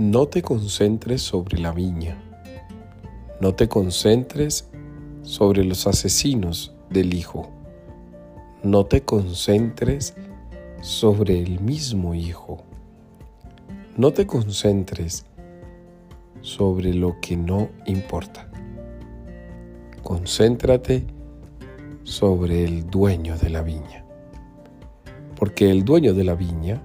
No 0.00 0.28
te 0.28 0.40
concentres 0.40 1.20
sobre 1.20 1.58
la 1.58 1.72
viña. 1.72 2.16
No 3.38 3.54
te 3.54 3.68
concentres 3.68 4.70
sobre 5.20 5.62
los 5.62 5.86
asesinos 5.86 6.74
del 6.88 7.12
Hijo. 7.12 7.50
No 8.62 8.86
te 8.86 9.02
concentres 9.02 10.14
sobre 10.80 11.38
el 11.38 11.60
mismo 11.60 12.14
Hijo. 12.14 12.64
No 13.98 14.10
te 14.10 14.26
concentres 14.26 15.26
sobre 16.40 16.94
lo 16.94 17.20
que 17.20 17.36
no 17.36 17.68
importa. 17.84 18.50
Concéntrate 20.02 21.04
sobre 22.04 22.64
el 22.64 22.86
dueño 22.88 23.36
de 23.36 23.50
la 23.50 23.60
viña. 23.60 24.06
Porque 25.36 25.70
el 25.70 25.84
dueño 25.84 26.14
de 26.14 26.24
la 26.24 26.36
viña 26.36 26.80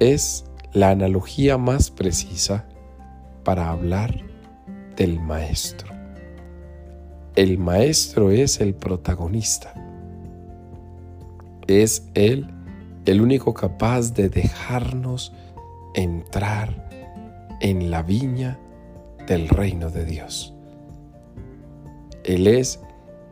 es 0.00 0.44
la 0.72 0.90
analogía 0.90 1.58
más 1.58 1.90
precisa 1.90 2.66
para 3.44 3.70
hablar 3.70 4.14
del 4.96 5.20
maestro. 5.20 5.94
El 7.34 7.58
maestro 7.58 8.30
es 8.30 8.60
el 8.60 8.74
protagonista. 8.74 9.72
Es 11.66 12.08
él 12.14 12.48
el 13.06 13.20
único 13.20 13.54
capaz 13.54 14.12
de 14.12 14.28
dejarnos 14.28 15.32
entrar 15.94 16.88
en 17.60 17.90
la 17.90 18.02
viña 18.02 18.58
del 19.26 19.48
reino 19.48 19.90
de 19.90 20.04
Dios. 20.04 20.54
Él 22.24 22.46
es 22.46 22.80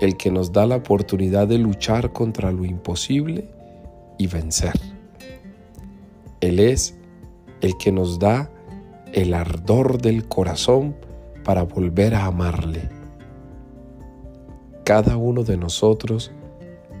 el 0.00 0.16
que 0.16 0.30
nos 0.30 0.52
da 0.52 0.66
la 0.66 0.76
oportunidad 0.76 1.48
de 1.48 1.58
luchar 1.58 2.12
contra 2.12 2.52
lo 2.52 2.64
imposible 2.64 3.48
y 4.18 4.26
vencer. 4.26 4.74
Él 6.40 6.60
es 6.60 6.96
el 7.60 7.76
que 7.76 7.92
nos 7.92 8.18
da 8.18 8.50
el 9.12 9.34
ardor 9.34 10.00
del 10.00 10.26
corazón 10.28 10.96
para 11.44 11.62
volver 11.62 12.14
a 12.14 12.26
amarle. 12.26 12.88
Cada 14.84 15.16
uno 15.16 15.44
de 15.44 15.56
nosotros 15.56 16.32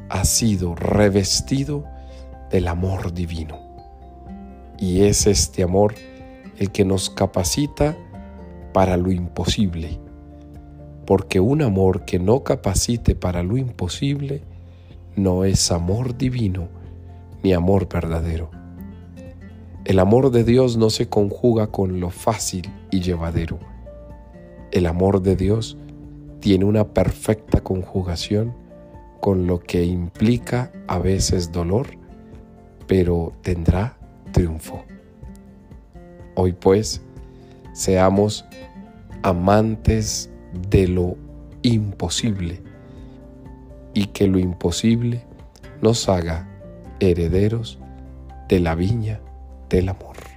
ha 0.08 0.24
sido 0.24 0.74
revestido 0.74 1.84
del 2.50 2.68
amor 2.68 3.12
divino. 3.12 3.58
Y 4.78 5.02
es 5.02 5.26
este 5.26 5.62
amor 5.62 5.94
el 6.58 6.70
que 6.70 6.84
nos 6.84 7.10
capacita 7.10 7.96
para 8.72 8.96
lo 8.96 9.10
imposible. 9.10 9.98
Porque 11.06 11.40
un 11.40 11.62
amor 11.62 12.04
que 12.04 12.18
no 12.18 12.44
capacite 12.44 13.14
para 13.14 13.42
lo 13.42 13.56
imposible 13.56 14.42
no 15.16 15.44
es 15.44 15.70
amor 15.70 16.16
divino 16.16 16.68
ni 17.42 17.52
amor 17.52 17.88
verdadero. 17.88 18.50
El 19.84 19.98
amor 19.98 20.30
de 20.30 20.44
Dios 20.44 20.78
no 20.78 20.88
se 20.88 21.10
conjuga 21.10 21.66
con 21.66 22.00
lo 22.00 22.08
fácil 22.08 22.72
y 22.90 23.02
llevadero. 23.02 23.58
El 24.72 24.86
amor 24.86 25.20
de 25.20 25.36
Dios 25.36 25.76
tiene 26.40 26.64
una 26.64 26.88
perfecta 26.88 27.62
conjugación 27.62 28.54
con 29.20 29.46
lo 29.46 29.60
que 29.60 29.84
implica 29.84 30.72
a 30.86 30.98
veces 30.98 31.52
dolor, 31.52 31.88
pero 32.86 33.34
tendrá 33.42 33.98
triunfo. 34.32 34.84
Hoy 36.34 36.52
pues, 36.52 37.02
seamos 37.74 38.46
amantes 39.22 40.30
de 40.70 40.88
lo 40.88 41.18
imposible 41.60 42.62
y 43.92 44.06
que 44.06 44.28
lo 44.28 44.38
imposible 44.38 45.26
nos 45.82 46.08
haga 46.08 46.48
herederos 47.00 47.78
de 48.48 48.60
la 48.60 48.74
viña 48.74 49.20
del 49.68 49.88
amor. 49.88 50.33